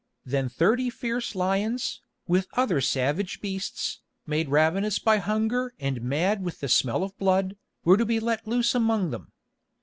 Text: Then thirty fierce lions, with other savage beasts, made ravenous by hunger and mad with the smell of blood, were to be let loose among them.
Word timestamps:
Then 0.25 0.49
thirty 0.49 0.89
fierce 0.89 1.35
lions, 1.35 2.01
with 2.27 2.47
other 2.53 2.81
savage 2.81 3.39
beasts, 3.39 3.99
made 4.25 4.49
ravenous 4.49 4.97
by 4.97 5.17
hunger 5.17 5.75
and 5.79 6.01
mad 6.01 6.41
with 6.43 6.59
the 6.59 6.69
smell 6.69 7.03
of 7.03 7.15
blood, 7.19 7.55
were 7.83 7.97
to 7.97 8.05
be 8.07 8.19
let 8.19 8.47
loose 8.47 8.73
among 8.73 9.11
them. 9.11 9.31